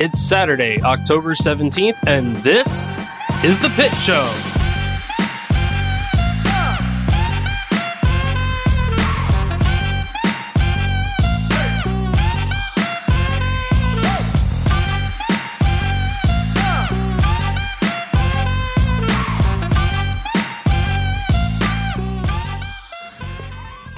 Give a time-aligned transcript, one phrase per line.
[0.00, 2.96] It's Saturday, October 17th, and this
[3.44, 4.22] is The Pit Show.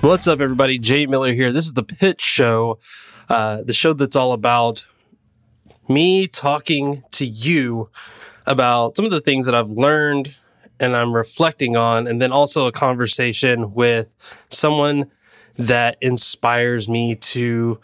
[0.00, 0.78] What's up, everybody?
[0.78, 1.52] Jay Miller here.
[1.52, 2.78] This is The Pit Show,
[3.28, 4.86] uh, the show that's all about
[5.90, 7.90] me talking to you
[8.46, 10.38] about some of the things that I've learned
[10.78, 14.14] and I'm reflecting on, and then also a conversation with
[14.48, 15.10] someone
[15.56, 17.78] that inspires me to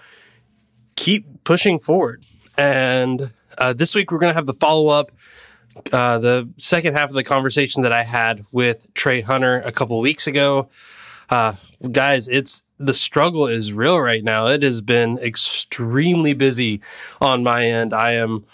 [0.94, 2.24] keep pushing forward.
[2.56, 5.12] And uh, this week, we're going to have the follow up.
[5.92, 10.00] Uh, the second half of the conversation that I had with Trey Hunner a couple
[10.00, 10.70] weeks ago.
[11.28, 11.54] Uh,
[11.90, 14.46] guys, it's the struggle is real right now.
[14.46, 16.80] It has been extremely busy
[17.20, 17.92] on my end.
[17.92, 18.44] I am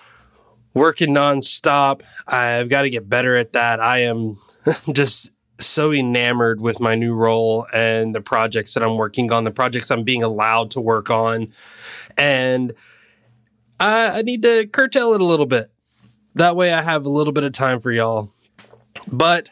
[0.74, 2.02] working nonstop.
[2.26, 3.80] I've got to get better at that.
[3.80, 4.38] I am
[4.92, 9.50] just so enamored with my new role and the projects that I'm working on, the
[9.50, 11.48] projects I'm being allowed to work on.
[12.16, 12.72] And
[13.78, 15.68] I, I need to curtail it a little bit.
[16.34, 18.30] That way I have a little bit of time for y'all.
[19.10, 19.50] But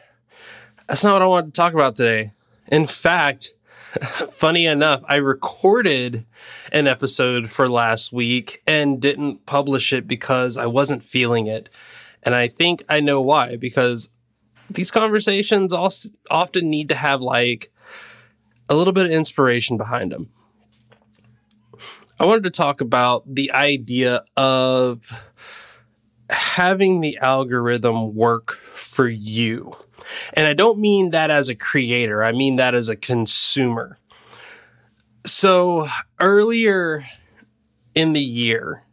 [0.87, 2.31] that's not what I want to talk about today.
[2.71, 3.53] In fact,
[4.31, 6.25] funny enough, I recorded
[6.71, 11.69] an episode for last week and didn't publish it because I wasn't feeling it.
[12.23, 14.09] And I think I know why, because
[14.69, 17.69] these conversations also often need to have like
[18.69, 20.31] a little bit of inspiration behind them.
[22.17, 25.11] I wanted to talk about the idea of
[26.29, 29.75] having the algorithm work for you.
[30.33, 33.97] And I don't mean that as a creator, I mean that as a consumer.
[35.25, 35.87] So
[36.19, 37.05] earlier
[37.93, 38.83] in the year,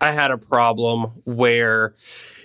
[0.00, 1.94] I had a problem where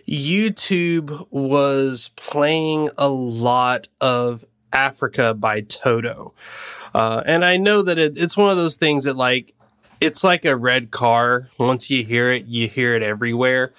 [0.07, 6.33] YouTube was playing a lot of Africa by Toto.
[6.93, 9.53] Uh, and I know that it, it's one of those things that, like,
[9.99, 11.49] it's like a red car.
[11.57, 13.71] Once you hear it, you hear it everywhere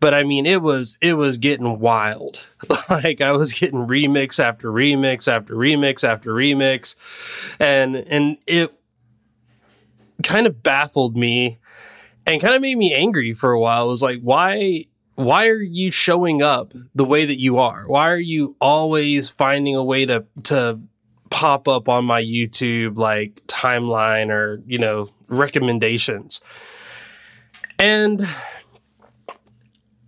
[0.00, 2.46] but I mean, it was it was getting wild.
[2.90, 6.96] like I was getting remix after remix after remix after remix,
[7.58, 8.72] and and it
[10.22, 11.58] kind of baffled me
[12.26, 13.86] and kind of made me angry for a while.
[13.86, 17.84] It was like, why why are you showing up the way that you are?
[17.86, 20.80] Why are you always finding a way to to
[21.30, 26.42] pop up on my YouTube like timeline or, you know, recommendations?
[27.78, 28.22] And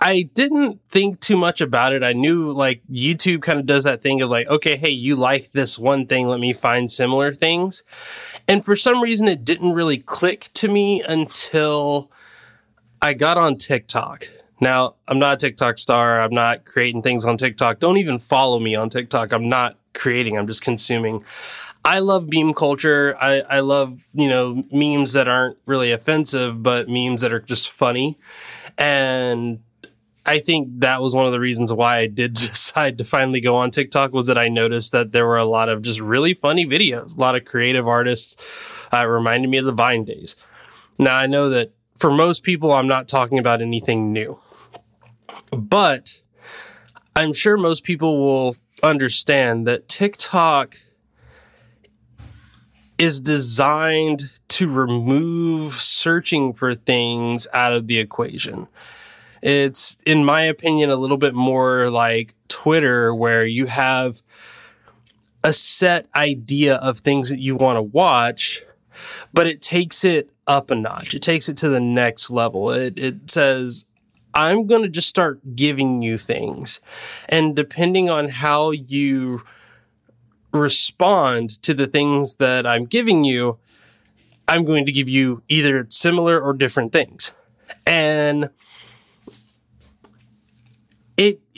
[0.00, 2.04] I didn't think too much about it.
[2.04, 5.50] I knew like YouTube kind of does that thing of like, okay, hey, you like
[5.50, 7.82] this one thing, let me find similar things.
[8.46, 12.10] And for some reason, it didn't really click to me until
[13.02, 14.28] I got on TikTok.
[14.60, 16.20] Now, I'm not a TikTok star.
[16.20, 17.78] I'm not creating things on TikTok.
[17.78, 19.32] Don't even follow me on TikTok.
[19.32, 21.24] I'm not creating, I'm just consuming.
[21.84, 23.16] I love meme culture.
[23.20, 27.70] I, I love, you know, memes that aren't really offensive, but memes that are just
[27.70, 28.18] funny.
[28.76, 29.60] And
[30.28, 33.56] I think that was one of the reasons why I did decide to finally go
[33.56, 36.66] on TikTok was that I noticed that there were a lot of just really funny
[36.66, 38.36] videos, a lot of creative artists.
[38.92, 40.34] Uh, reminded me of the Vine days.
[40.98, 44.40] Now I know that for most people, I'm not talking about anything new,
[45.50, 46.22] but
[47.14, 50.74] I'm sure most people will understand that TikTok
[52.96, 58.68] is designed to remove searching for things out of the equation.
[59.42, 64.22] It's, in my opinion, a little bit more like Twitter, where you have
[65.44, 68.62] a set idea of things that you want to watch,
[69.32, 71.14] but it takes it up a notch.
[71.14, 72.70] It takes it to the next level.
[72.70, 73.84] It, it says,
[74.34, 76.80] I'm going to just start giving you things.
[77.28, 79.42] And depending on how you
[80.52, 83.58] respond to the things that I'm giving you,
[84.46, 87.32] I'm going to give you either similar or different things.
[87.86, 88.50] And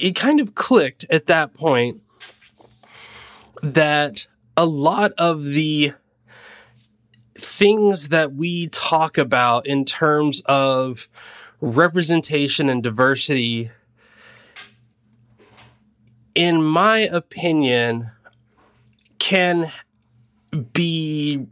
[0.00, 2.00] it kind of clicked at that point
[3.62, 4.26] that
[4.56, 5.92] a lot of the
[7.34, 11.08] things that we talk about in terms of
[11.60, 13.70] representation and diversity
[16.34, 18.06] in my opinion
[19.18, 19.66] can
[20.72, 21.46] be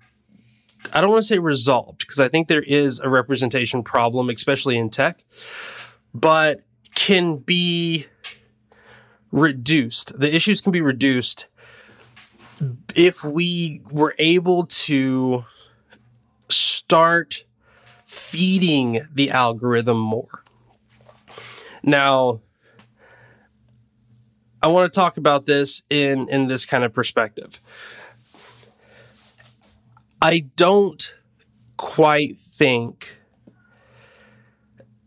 [0.93, 4.79] I don't want to say resolved because I think there is a representation problem especially
[4.79, 5.25] in tech
[6.15, 6.62] but
[6.95, 8.06] can be
[9.30, 10.19] reduced.
[10.19, 11.46] The issues can be reduced
[12.94, 15.44] if we were able to
[16.48, 17.44] start
[18.04, 20.42] feeding the algorithm more.
[21.82, 22.40] Now,
[24.62, 27.60] I want to talk about this in in this kind of perspective.
[30.20, 31.14] I don't
[31.76, 33.20] quite think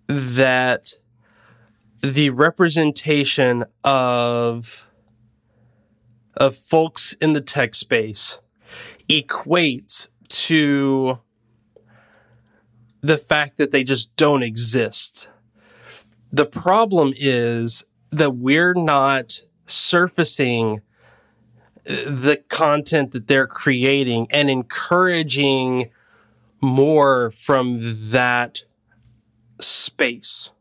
[0.07, 0.93] that
[2.01, 4.87] the representation of
[6.37, 8.39] of folks in the tech space
[9.07, 11.15] equates to
[13.01, 15.27] the fact that they just don't exist.
[16.31, 20.81] The problem is that we're not surfacing
[21.83, 25.89] the content that they're creating and encouraging
[26.61, 27.79] more from
[28.11, 28.65] that
[29.59, 30.51] space.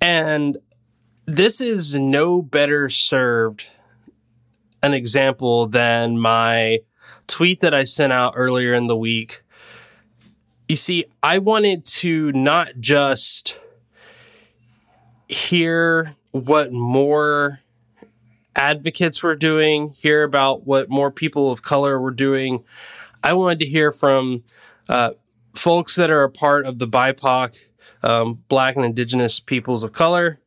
[0.00, 0.58] And
[1.26, 3.66] this is no better served
[4.82, 6.80] an example than my
[7.26, 9.42] tweet that I sent out earlier in the week.
[10.68, 13.56] You see, I wanted to not just
[15.28, 17.60] hear what more
[18.54, 22.64] advocates were doing, hear about what more people of color were doing.
[23.22, 24.42] I wanted to hear from
[24.88, 25.12] uh,
[25.54, 27.66] folks that are a part of the BIPOC,
[28.02, 30.40] um, Black and Indigenous peoples of color,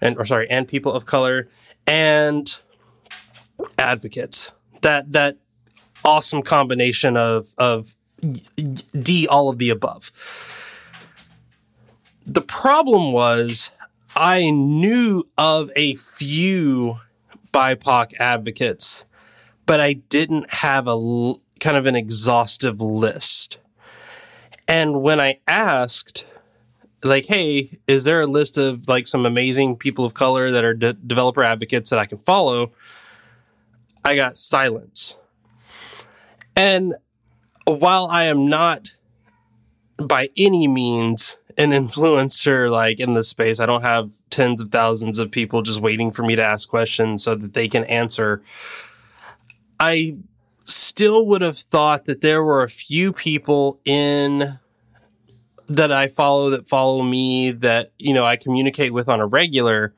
[0.00, 1.48] and or sorry, and people of color,
[1.86, 2.58] and
[3.78, 4.50] advocates.
[4.82, 5.38] That that
[6.04, 7.96] awesome combination of of
[9.00, 10.12] D all of the above.
[12.26, 13.70] The problem was
[14.16, 16.98] I knew of a few
[17.52, 19.04] BIPOC advocates,
[19.64, 23.58] but I didn't have a kind of an exhaustive list.
[24.66, 26.24] And when I asked,
[27.06, 30.74] like, hey, is there a list of like some amazing people of color that are
[30.74, 32.72] de- developer advocates that I can follow?
[34.04, 35.16] I got silence.
[36.54, 36.94] And
[37.64, 38.96] while I am not
[39.98, 45.18] by any means an influencer like in this space, I don't have tens of thousands
[45.18, 48.42] of people just waiting for me to ask questions so that they can answer.
[49.80, 50.18] I
[50.64, 54.58] still would have thought that there were a few people in
[55.68, 59.94] that I follow that follow me that you know I communicate with on a regular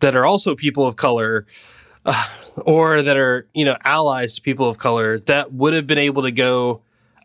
[0.00, 1.46] that are also people of color
[2.06, 5.98] uh, or that are you know allies to people of color that would have been
[5.98, 6.82] able to go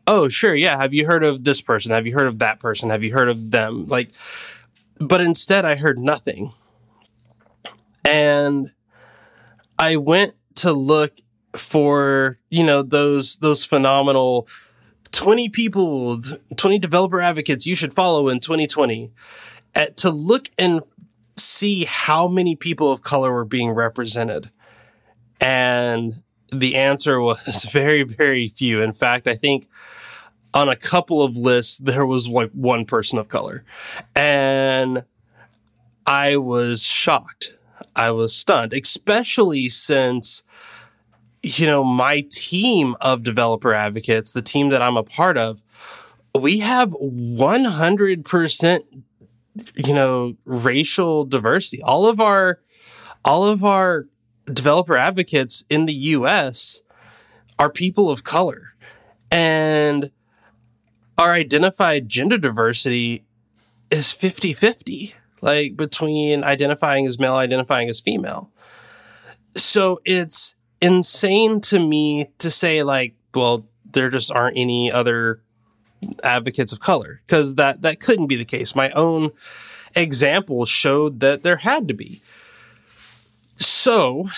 [0.07, 1.91] oh sure yeah have you heard of this person?
[1.91, 2.89] Have you heard of that person?
[2.89, 3.85] Have you heard of them?
[3.87, 4.09] Like
[4.99, 6.53] but instead i heard nothing.
[8.03, 8.71] And
[9.79, 11.19] i went to look
[11.53, 14.47] for you know those those phenomenal
[15.15, 16.21] 20 people
[16.55, 19.11] 20 developer advocates you should follow in 2020
[19.73, 20.81] at, to look and
[21.37, 24.51] see how many people of color were being represented
[25.39, 26.13] and
[26.51, 28.81] the answer was very, very few.
[28.81, 29.67] In fact, I think
[30.53, 33.63] on a couple of lists, there was like one person of color.
[34.15, 35.03] And
[36.05, 37.57] I was shocked.
[37.95, 40.43] I was stunned, especially since,
[41.45, 45.61] you know, my team of developer advocates, the team that I'm a part of,
[46.33, 48.79] we have 100%,
[49.75, 51.83] you know, racial diversity.
[51.83, 52.61] All of our,
[53.23, 54.07] all of our
[54.51, 56.81] developer advocates in the US
[57.59, 58.73] are people of color.
[59.29, 60.09] And
[61.19, 63.23] our identified gender diversity
[63.91, 65.13] is 50 50,
[65.43, 68.49] like between identifying as male, identifying as female.
[69.55, 75.41] So it's insane to me to say, like, well, there just aren't any other
[76.23, 78.75] advocates of color because that that couldn't be the case.
[78.75, 79.31] My own
[79.95, 82.21] example showed that there had to be.
[83.57, 84.29] So,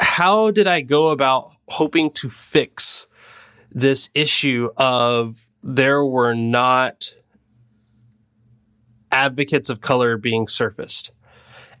[0.00, 3.06] how did I go about hoping to fix
[3.70, 7.14] this issue of there were not
[9.12, 11.12] advocates of color being surfaced?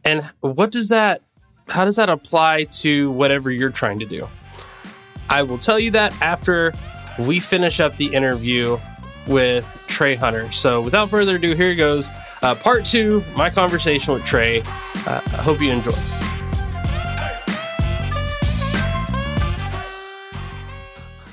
[0.04, 1.22] And what does that,
[1.68, 4.28] how does that apply to whatever you're trying to do?
[5.28, 6.72] I will tell you that after
[7.18, 8.78] we finish up the interview
[9.26, 10.50] with Trey Hunner.
[10.50, 12.10] So without further ado, here goes
[12.42, 14.60] uh, part two, my conversation with Trey.
[15.06, 15.92] Uh, I hope you enjoy.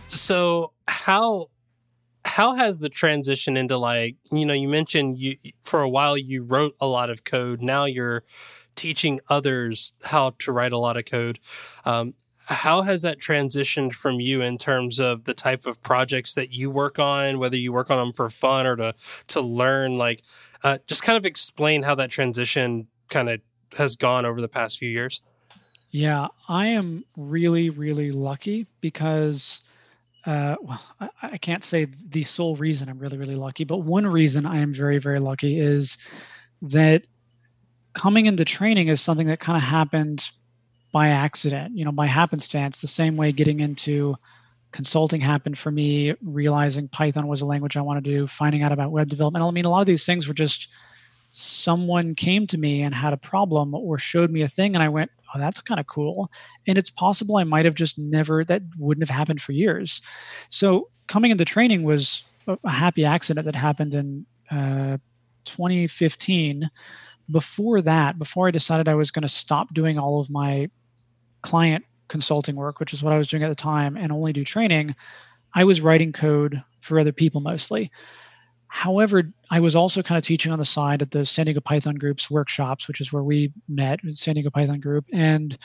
[0.08, 1.48] So how
[2.24, 6.44] how has the transition into like you know you mentioned you for a while you
[6.44, 8.24] wrote a lot of code now you're
[8.76, 11.40] teaching others how to write a lot of code
[11.86, 12.14] um,
[12.46, 16.70] how has that transitioned from you in terms of the type of projects that you
[16.70, 18.94] work on whether you work on them for fun or to
[19.28, 20.22] to learn like
[20.64, 23.42] uh, just kind of explain how that transition kind of
[23.78, 25.22] has gone over the past few years.
[25.92, 29.62] Yeah, I am really, really lucky because
[30.26, 34.06] uh, well, I, I, can't say the sole reason I'm really, really lucky, but one
[34.06, 35.98] reason I am very, very lucky is
[36.62, 37.08] that
[37.94, 40.30] coming into training is something that kind of happened
[40.92, 44.16] by accident, you know, by happenstance, the same way getting into
[44.72, 48.72] consulting happened for me, realizing Python was a language I wanted to do, finding out
[48.72, 49.44] about web development.
[49.44, 50.68] I mean, a lot of these things were just
[51.32, 54.90] someone came to me and had a problem or showed me a thing, and I
[54.90, 56.30] went, oh, that's kind of cool.
[56.68, 60.02] And it's possible I might have just never, that wouldn't have happened for years.
[60.50, 64.98] So coming into training was a happy accident that happened in uh,
[65.46, 66.70] 2015.
[67.30, 70.70] Before that, before I decided I was going to stop doing all of my
[71.42, 74.44] client consulting work, which is what I was doing at the time, and only do
[74.44, 74.96] training,
[75.54, 77.92] I was writing code for other people mostly.
[78.68, 81.96] However, I was also kind of teaching on the side at the San Diego Python
[81.96, 85.58] Group's workshops, which is where we met, San Diego Python Group, and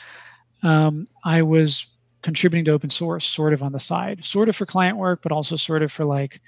[0.62, 1.86] um, I was
[2.22, 5.30] contributing to open source sort of on the side, sort of for client work, but
[5.30, 6.40] also sort of for like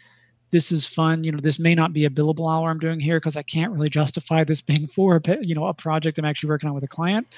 [0.50, 1.24] this is fun.
[1.24, 3.72] You know, this may not be a billable hour I'm doing here because I can't
[3.72, 6.84] really justify this being for a, you know a project I'm actually working on with
[6.84, 7.36] a client,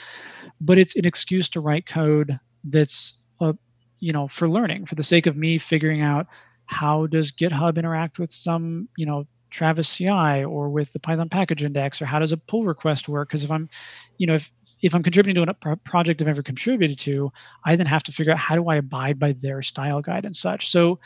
[0.60, 3.52] but it's an excuse to write code that's a, uh,
[4.00, 6.26] you know for learning for the sake of me figuring out
[6.66, 11.64] how does GitHub interact with some you know Travis CI or with the Python package
[11.64, 13.28] index or how does a pull request work?
[13.28, 13.68] Because if I'm,
[14.18, 14.50] you know, if
[14.82, 17.30] if I'm contributing to a project I've ever contributed to,
[17.64, 20.34] I then have to figure out how do I abide by their style guide and
[20.34, 20.70] such.
[20.70, 20.98] So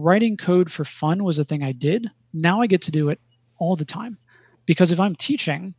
[0.00, 2.10] writing code for fun was a thing I did.
[2.32, 3.20] Now I get to do it
[3.58, 4.18] all the time.
[4.66, 5.74] Because if I'm teaching,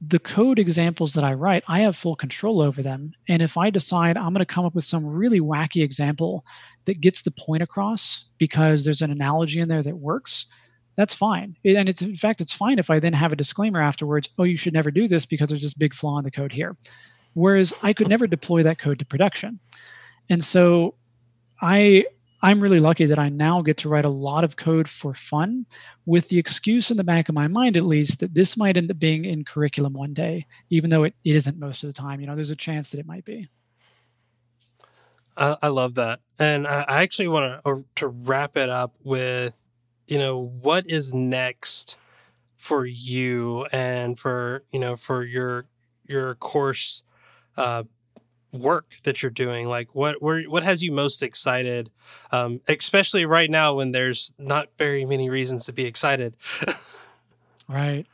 [0.00, 3.12] the code examples that I write, I have full control over them.
[3.28, 6.44] And if I decide I'm going to come up with some really wacky example
[6.86, 10.46] that gets the point across because there's an analogy in there that works,
[10.96, 11.56] that's fine.
[11.64, 14.28] And it's in fact, it's fine if I then have a disclaimer afterwards.
[14.38, 16.76] Oh, you should never do this because there's this big flaw in the code here.
[17.34, 19.58] Whereas I could never deploy that code to production.
[20.28, 20.96] And so
[21.60, 22.06] I
[22.42, 25.64] I'm really lucky that I now get to write a lot of code for fun
[26.06, 28.90] with the excuse in the back of my mind, at least, that this might end
[28.90, 32.20] up being in curriculum one day, even though it, it isn't most of the time.
[32.20, 33.48] You know, there's a chance that it might be.
[35.36, 36.20] I, I love that.
[36.38, 39.54] And I, I actually want to, uh, to wrap it up with,
[40.08, 41.96] you know, what is next
[42.56, 45.66] for you and for, you know, for your,
[46.08, 47.04] your course
[47.56, 47.84] uh,
[48.52, 51.90] work that you're doing like what what has you most excited
[52.32, 56.36] um, especially right now when there's not very many reasons to be excited?
[57.68, 58.06] Right.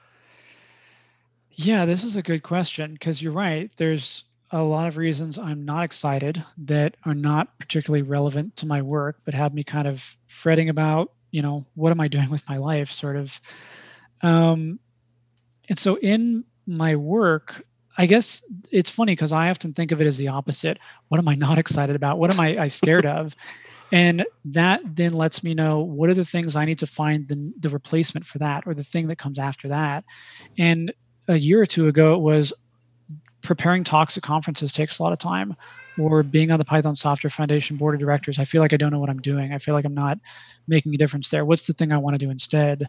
[1.53, 5.65] Yeah this is a good question because you're right there's a lot of reasons i'm
[5.65, 10.17] not excited that are not particularly relevant to my work but have me kind of
[10.29, 13.41] fretting about you know what am i doing with my life sort of.
[14.23, 14.79] Um,
[15.69, 17.65] and so in my work
[17.99, 20.79] I guess it's funny because I often think of it as the opposite.
[21.09, 22.19] What am I not excited about?
[22.19, 23.37] What am I, I scared of?
[23.91, 27.53] And that then lets me know what are the things I need to find the,
[27.59, 30.05] the replacement for that or the thing that comes after that.
[30.59, 30.93] And
[31.27, 32.53] a year or two ago, it was
[33.41, 35.57] preparing talks at conferences takes a lot of time
[35.99, 38.39] or being on the Python Software Foundation board of directors.
[38.39, 39.53] I feel like I don't know what I'm doing.
[39.53, 40.19] I feel like I'm not
[40.67, 41.45] making a difference there.
[41.45, 42.89] What's the thing I want to do instead?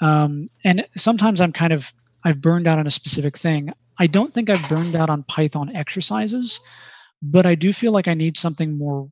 [0.00, 1.92] Um, and sometimes I'm kind of
[2.24, 3.72] I've burned out on a specific thing.
[3.98, 6.60] I don't think I've burned out on Python exercises,
[7.22, 9.10] but I do feel like I need something more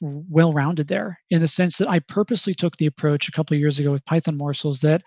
[0.00, 3.78] well rounded there in the sense that I purposely took the approach a couple years
[3.78, 5.02] ago with Python morsels that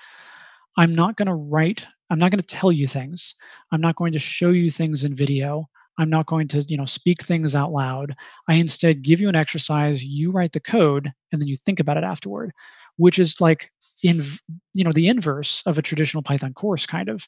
[0.77, 3.35] I'm not going to write, I'm not going to tell you things.
[3.71, 5.67] I'm not going to show you things in video.
[5.97, 8.15] I'm not going to, you know, speak things out loud.
[8.47, 11.97] I instead give you an exercise, you write the code, and then you think about
[11.97, 12.51] it afterward,
[12.97, 13.71] which is like
[14.03, 14.21] in,
[14.73, 17.27] you know, the inverse of a traditional Python course kind of.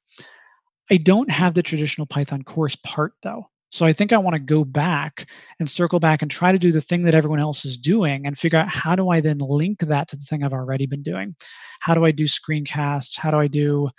[0.91, 3.45] I don't have the traditional Python course part though.
[3.72, 5.27] So I think I want to go back
[5.60, 8.38] and circle back and try to do the thing that everyone else is doing and
[8.38, 11.36] figure out how do I then link that to the thing I've already been doing?
[11.81, 13.17] How do I do screencasts?
[13.17, 13.89] How do I do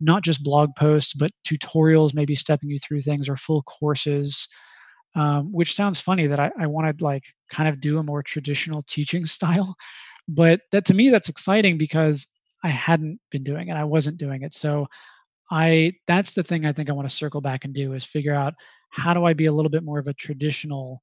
[0.00, 4.46] not just blog posts, but tutorials, maybe stepping you through things or full courses?
[5.14, 8.22] Um, which sounds funny that I, I want to like kind of do a more
[8.22, 9.76] traditional teaching style.
[10.34, 12.26] But that to me, that's exciting because
[12.64, 13.76] I hadn't been doing it.
[13.76, 14.54] I wasn't doing it.
[14.54, 14.86] So
[15.50, 18.34] I that's the thing I think I want to circle back and do is figure
[18.34, 18.54] out
[18.90, 21.02] how do I be a little bit more of a traditional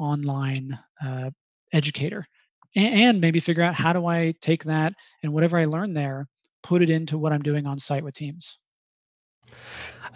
[0.00, 1.30] online uh,
[1.72, 2.26] educator,
[2.74, 6.26] and, and maybe figure out how do I take that and whatever I learn there,
[6.62, 8.58] put it into what I'm doing on site with teams.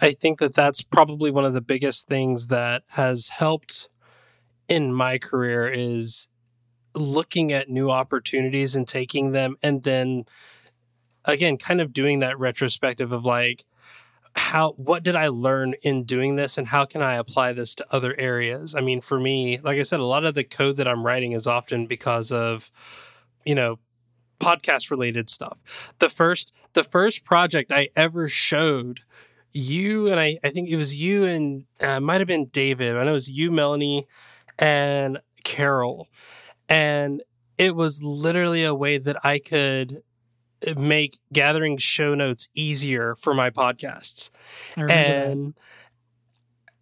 [0.01, 3.87] I think that that's probably one of the biggest things that has helped
[4.67, 6.27] in my career is
[6.93, 10.25] looking at new opportunities and taking them and then
[11.25, 13.65] again, kind of doing that retrospective of like,
[14.35, 17.85] how what did I learn in doing this and how can I apply this to
[17.91, 18.75] other areas?
[18.75, 21.33] I mean, for me, like I said, a lot of the code that I'm writing
[21.33, 22.71] is often because of,
[23.45, 23.79] you know,
[24.39, 25.59] podcast related stuff.
[25.99, 29.01] The first the first project I ever showed
[29.51, 32.95] you and I I think it was you and uh, might have been David.
[32.95, 34.07] I know it was you, Melanie,
[34.57, 36.07] and Carol.
[36.71, 37.21] And
[37.57, 40.03] it was literally a way that I could
[40.65, 44.29] uh, make gathering show notes easier for my podcasts.
[44.77, 45.53] And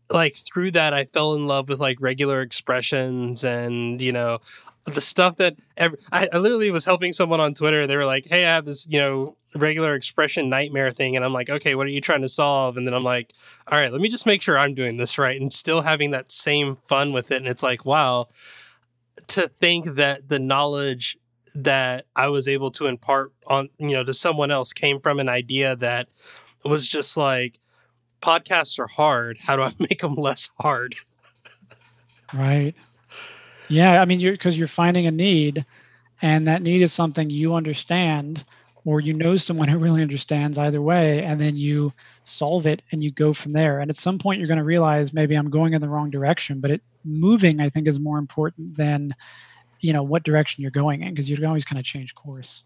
[0.07, 0.15] that.
[0.15, 4.39] like through that I fell in love with like regular expressions and you know
[4.85, 7.85] the stuff that every, I, I literally was helping someone on Twitter.
[7.85, 11.33] They were like, "Hey, I have this, you know, regular expression nightmare thing," and I'm
[11.33, 13.33] like, "Okay, what are you trying to solve?" And then I'm like,
[13.67, 16.31] "All right, let me just make sure I'm doing this right," and still having that
[16.31, 17.37] same fun with it.
[17.37, 18.27] And it's like, wow,
[19.29, 21.17] to think that the knowledge
[21.55, 25.29] that I was able to impart on, you know, to someone else came from an
[25.29, 26.07] idea that
[26.63, 27.59] was just like,
[28.21, 29.37] podcasts are hard.
[29.39, 30.95] How do I make them less hard?
[32.33, 32.75] Right.
[33.67, 35.65] Yeah, I mean, you're because you're finding a need,
[36.21, 38.43] and that need is something you understand,
[38.83, 40.57] or you know someone who really understands.
[40.57, 41.93] Either way, and then you
[42.23, 43.79] solve it, and you go from there.
[43.79, 46.59] And at some point, you're going to realize maybe I'm going in the wrong direction,
[46.59, 49.15] but it moving, I think, is more important than
[49.81, 52.63] you know what direction you're going in because you can always kind of change course.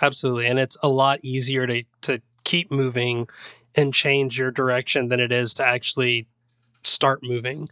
[0.00, 3.28] Absolutely, and it's a lot easier to to keep moving
[3.74, 6.26] and change your direction than it is to actually
[6.86, 7.68] start moving.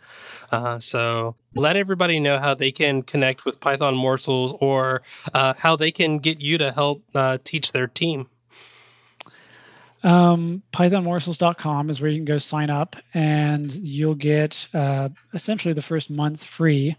[0.50, 5.02] Uh, so let everybody know how they can connect with Python Morsels or
[5.34, 8.28] uh, how they can get you to help uh, teach their team.
[10.04, 15.82] Um, Pythonmorsels.com is where you can go sign up, and you'll get uh, essentially the
[15.82, 16.96] first month free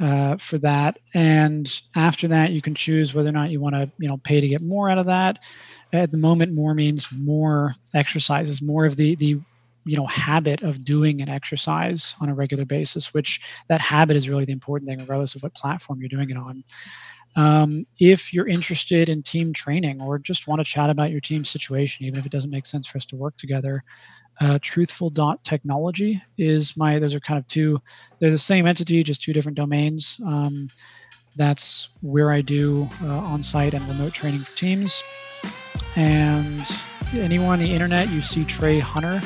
[0.00, 0.98] uh, for that.
[1.14, 4.40] And after that, you can choose whether or not you want to, you know, pay
[4.40, 5.38] to get more out of that.
[5.92, 9.40] At the moment, more means more exercises, more of the the
[9.84, 14.28] you know habit of doing an exercise on a regular basis which that habit is
[14.28, 16.62] really the important thing regardless of what platform you're doing it on
[17.36, 21.44] um, if you're interested in team training or just want to chat about your team
[21.44, 23.82] situation even if it doesn't make sense for us to work together
[24.40, 27.80] uh, truthful.technology is my those are kind of two
[28.18, 30.68] they're the same entity just two different domains um,
[31.36, 35.02] that's where i do uh, on-site and remote training for teams
[35.96, 36.66] and
[37.14, 39.20] anyone on the internet you see trey hunner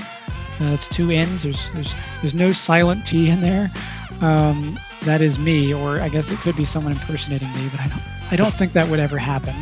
[0.61, 1.43] uh, it's two N's.
[1.43, 3.71] There's there's there's no silent T in there.
[4.21, 7.89] Um, that is me, or I guess it could be someone impersonating me, but I
[7.89, 9.55] don't I don't think that would ever happen.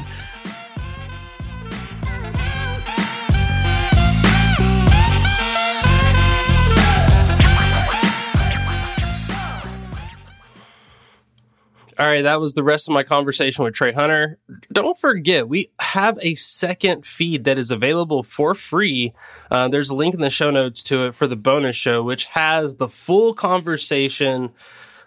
[12.02, 14.36] All right, that was the rest of my conversation with Trey Hunner.
[14.72, 19.12] Don't forget, we have a second feed that is available for free.
[19.52, 22.24] Uh, there's a link in the show notes to it for the bonus show, which
[22.24, 24.50] has the full conversation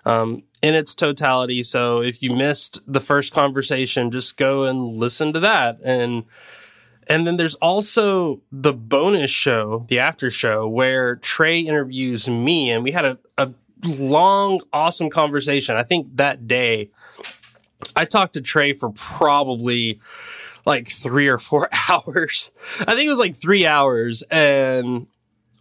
[0.06, 1.64] um, in its totality.
[1.64, 5.80] So if you missed the first conversation, just go and listen to that.
[5.84, 6.24] And
[7.08, 12.86] and then there's also the bonus show, the after show, where Trey interviews me, and
[12.86, 13.52] we had a, a
[13.84, 15.76] long, awesome conversation.
[15.76, 16.90] I think that day
[17.96, 20.00] I talked to Trey for probably
[20.66, 22.52] like three or four hours.
[22.80, 25.08] I think it was like three hours and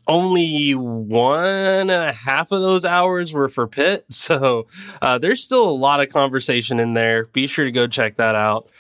[0.07, 4.05] only one and a half of those hours were for Pitt.
[4.11, 4.66] So
[5.03, 7.27] uh, there's still a lot of conversation in there.
[7.27, 8.70] Be sure to go check that out.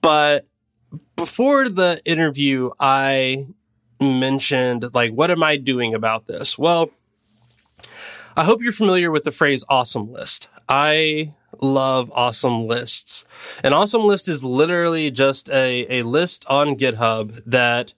[0.00, 0.46] But
[1.16, 3.46] before the interview, I
[4.00, 6.58] mentioned like, what am I doing about this?
[6.58, 6.90] Well,
[8.36, 10.48] I hope you're familiar with the phrase awesome list.
[10.68, 13.24] I love awesome lists.
[13.64, 17.94] An awesome list is literally just a, a list on GitHub that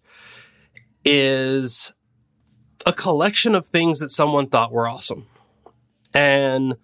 [1.05, 1.93] is
[2.87, 5.27] a collection of things that someone thought were awesome.
[6.15, 6.77] And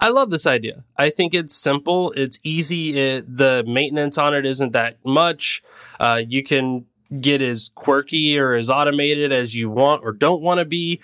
[0.00, 0.84] I love this idea.
[0.96, 2.12] I think it's simple.
[2.12, 2.96] It's easy.
[2.96, 5.62] It, the maintenance on it isn't that much.
[6.00, 6.86] Uh, you can
[7.20, 11.00] get as quirky or as automated as you want or don't want to be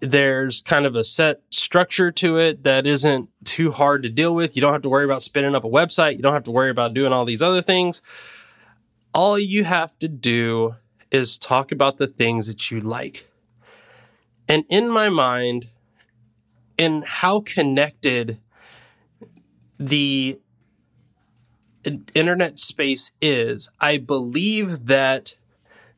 [0.00, 4.56] there's kind of a set structure to it that isn't too hard to deal with.
[4.56, 6.16] You don't have to worry about spinning up a website.
[6.16, 8.02] You don't have to worry about doing all these other things.
[9.12, 10.74] All you have to do
[11.10, 13.28] is talk about the things that you like.
[14.48, 15.70] And in my mind,
[16.76, 18.40] in how connected
[19.78, 20.38] the
[22.14, 25.36] internet space is, I believe that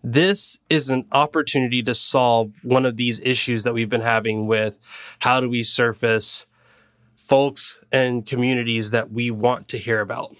[0.02, 4.78] this is an opportunity to solve one of these issues that we've been having with
[5.20, 6.46] how do we surface
[7.16, 10.34] folks and communities that we want to hear about.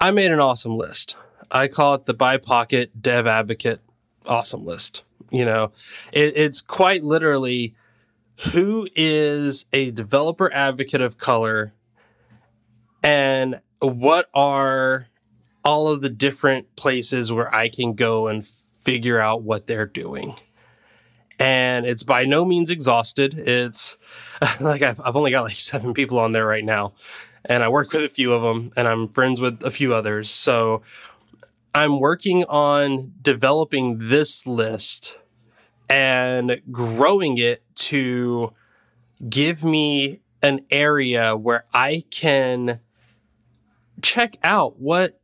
[0.00, 1.16] I made an awesome list.
[1.50, 3.80] I call it the BiPocket Dev Advocate
[4.26, 5.02] awesome list.
[5.30, 5.72] You know,
[6.12, 7.74] it, it's quite literally
[8.52, 11.72] who is a developer advocate of color
[13.02, 15.08] and what are
[15.64, 20.36] all of the different places where I can go and figure out what they're doing.
[21.38, 23.38] And it's by no means exhausted.
[23.38, 23.96] It's
[24.60, 26.92] like I've, I've only got like seven people on there right now.
[27.46, 30.30] And I work with a few of them and I'm friends with a few others.
[30.30, 30.82] So
[31.74, 35.14] I'm working on developing this list
[35.88, 38.52] and growing it to
[39.28, 42.80] give me an area where I can
[44.00, 45.20] check out what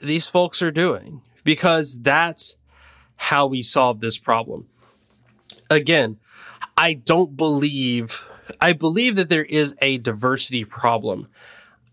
[0.00, 2.56] these folks are doing because that's
[3.16, 4.68] how we solve this problem.
[5.70, 6.18] Again,
[6.76, 8.26] I don't believe,
[8.60, 11.28] I believe that there is a diversity problem.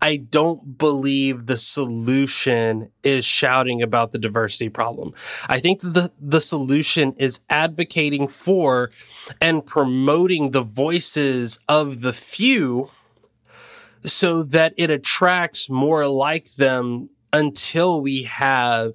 [0.00, 5.14] I don't believe the solution is shouting about the diversity problem.
[5.48, 8.90] I think the, the solution is advocating for
[9.40, 12.90] and promoting the voices of the few
[14.04, 18.94] so that it attracts more like them until we have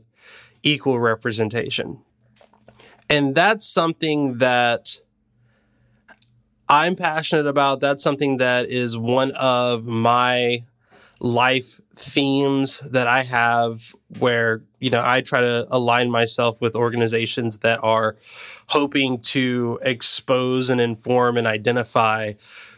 [0.64, 2.00] equal representation.
[3.10, 5.00] And that's something that
[6.70, 7.82] I'm passionate about.
[7.82, 10.64] That's something that is one of my
[11.20, 17.58] life themes that I have where, you know, I try to align myself with organizations
[17.58, 18.16] that are
[18.68, 22.34] hoping to expose and inform and identify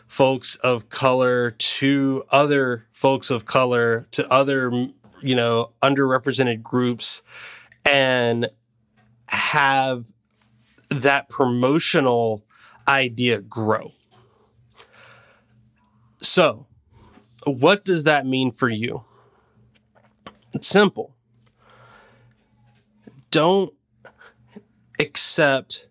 [0.07, 4.71] folks of color to other folks of color to other,
[5.23, 7.21] you know, underrepresented groups
[7.86, 8.47] and
[9.27, 10.13] have
[10.89, 12.43] that promotional
[12.88, 13.91] idea grow.
[16.21, 16.67] So,
[17.45, 19.03] what does that mean for you?
[20.53, 21.15] It's simple.
[23.31, 23.73] Don't
[24.99, 25.88] accept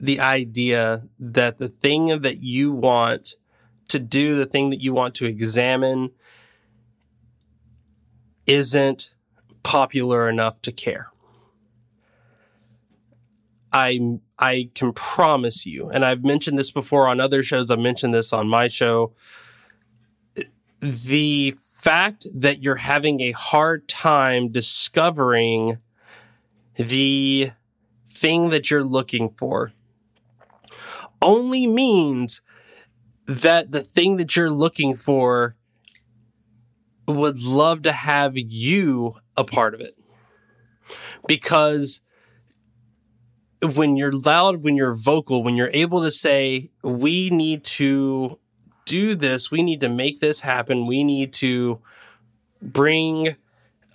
[0.00, 3.34] the idea that the thing that you want
[3.88, 6.12] to do, the thing that you want to examine,
[8.48, 9.14] isn't
[9.62, 11.10] popular enough to care.
[13.72, 17.70] I I can promise you, and I've mentioned this before on other shows.
[17.70, 19.12] I've mentioned this on my show
[20.80, 25.78] the fact that you're having a hard time discovering
[26.76, 27.50] the
[28.08, 29.72] thing that you're looking for
[31.20, 32.40] only means
[33.26, 35.56] that the thing that you're looking for
[37.08, 39.94] would love to have you a part of it.
[41.26, 42.02] Because
[43.74, 48.38] when you're loud, when you're vocal, when you're able to say, we need to
[48.84, 49.50] do this.
[49.50, 50.86] We need to make this happen.
[50.86, 51.80] We need to
[52.62, 53.36] bring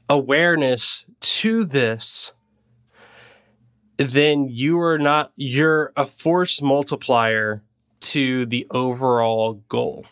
[0.10, 2.32] awareness to this.
[3.98, 7.64] Then you are not, you're a force multiplier
[8.02, 10.06] to the overall goal.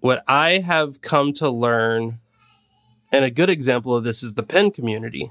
[0.00, 2.20] What I have come to learn,
[3.10, 5.30] and a good example of this is the pen community.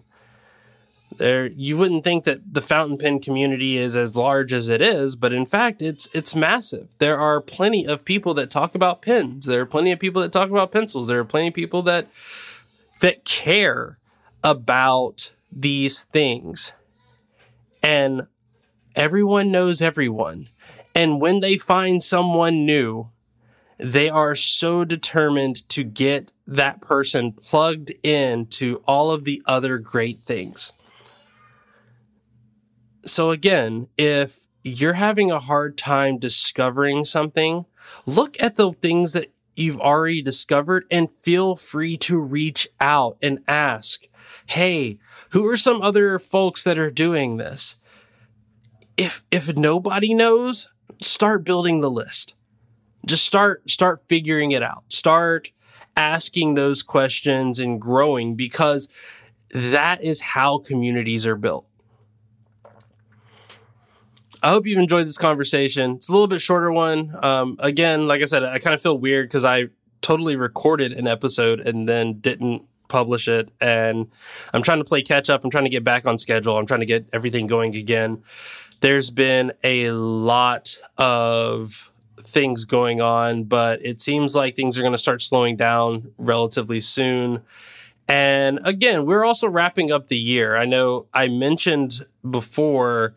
[1.17, 5.15] There you wouldn't think that the fountain pen community is as large as it is
[5.15, 6.89] but in fact it's it's massive.
[6.97, 9.45] There are plenty of people that talk about pens.
[9.45, 11.07] There are plenty of people that talk about pencils.
[11.07, 12.09] There are plenty of people that
[12.99, 13.97] that care
[14.43, 16.73] about these things.
[17.81, 18.27] And
[18.95, 20.47] everyone knows everyone.
[20.93, 23.09] And when they find someone new
[23.77, 29.77] they are so determined to get that person plugged in to all of the other
[29.77, 30.71] great things
[33.05, 37.65] so again, if you're having a hard time discovering something,
[38.05, 43.39] look at the things that you've already discovered and feel free to reach out and
[43.47, 44.07] ask,
[44.47, 47.75] Hey, who are some other folks that are doing this?
[48.97, 50.69] If, if nobody knows,
[51.01, 52.34] start building the list.
[53.05, 54.83] Just start, start figuring it out.
[54.91, 55.51] Start
[55.95, 58.89] asking those questions and growing because
[59.51, 61.65] that is how communities are built.
[64.43, 65.91] I hope you've enjoyed this conversation.
[65.95, 67.15] It's a little bit shorter one.
[67.23, 69.69] Um, again, like I said, I kind of feel weird because I
[70.01, 73.49] totally recorded an episode and then didn't publish it.
[73.59, 74.07] And
[74.53, 75.43] I'm trying to play catch up.
[75.43, 76.57] I'm trying to get back on schedule.
[76.57, 78.21] I'm trying to get everything going again.
[78.81, 81.91] There's been a lot of
[82.27, 86.79] things going on, but it seems like things are going to start slowing down relatively
[86.79, 87.41] soon.
[88.07, 90.55] And again, we're also wrapping up the year.
[90.55, 93.15] I know I mentioned before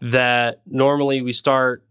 [0.00, 1.84] that normally we start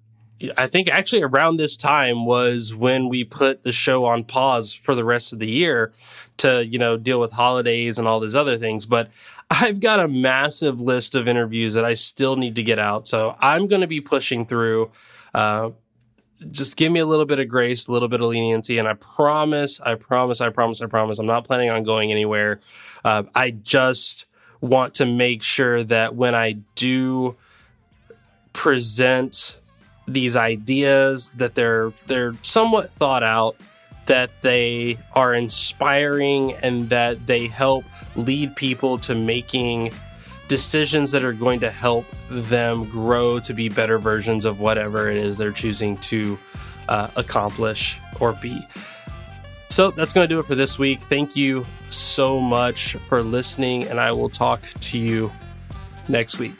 [0.58, 4.96] I think actually around this time was when we put the show on pause for
[4.96, 5.94] the rest of the year
[6.38, 8.86] to, you know, deal with holidays and all these other things.
[8.86, 9.10] But
[9.50, 13.08] I've got a massive list of interviews that I still need to get out.
[13.08, 14.92] So I'm going to be pushing through.
[15.34, 15.72] Uh,
[16.52, 18.94] just give me a little bit of grace, a little bit of leniency, and I
[18.94, 22.60] promise, I promise, I promise, I promise, I'm not planning on going anywhere.
[23.04, 24.26] Uh, I just
[24.62, 27.36] want to make sure that when I do
[28.54, 29.60] present
[30.08, 33.56] these ideas, that they're they're somewhat thought out,
[34.06, 39.92] that they are inspiring, and that they help lead people to making
[40.54, 45.18] decisions that are going to help them grow to be better versions of whatever it
[45.18, 46.38] is they're choosing to
[46.88, 48.62] uh, accomplish or be.
[49.72, 51.02] So that's going to do it for this week.
[51.02, 55.32] Thank you so much for listening, and I will talk to you
[56.08, 56.54] next week.